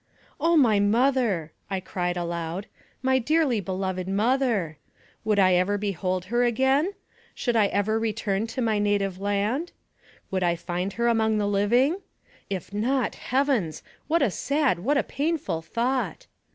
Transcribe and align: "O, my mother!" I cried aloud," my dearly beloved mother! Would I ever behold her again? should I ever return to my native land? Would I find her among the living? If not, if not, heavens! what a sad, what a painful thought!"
"O, 0.41 0.57
my 0.57 0.79
mother!" 0.79 1.51
I 1.69 1.79
cried 1.79 2.17
aloud," 2.17 2.65
my 3.03 3.19
dearly 3.19 3.59
beloved 3.59 4.07
mother! 4.07 4.79
Would 5.23 5.37
I 5.37 5.53
ever 5.53 5.77
behold 5.77 6.25
her 6.25 6.43
again? 6.43 6.93
should 7.35 7.55
I 7.55 7.67
ever 7.67 7.99
return 7.99 8.47
to 8.47 8.63
my 8.63 8.79
native 8.79 9.19
land? 9.21 9.73
Would 10.31 10.41
I 10.41 10.55
find 10.55 10.93
her 10.93 11.07
among 11.07 11.37
the 11.37 11.45
living? 11.47 11.99
If 12.49 12.73
not, 12.73 12.73
if 12.73 12.73
not, 12.73 13.13
heavens! 13.29 13.83
what 14.07 14.23
a 14.23 14.31
sad, 14.31 14.79
what 14.79 14.97
a 14.97 15.03
painful 15.03 15.61
thought!" 15.61 16.25